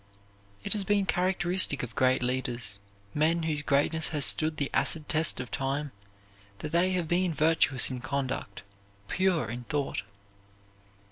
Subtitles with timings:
[0.63, 2.79] It has been characteristic of great leaders,
[3.13, 5.91] men whose greatness has stood the acid test of time,
[6.57, 8.63] that they have been virtuous in conduct,
[9.07, 10.01] pure in thought.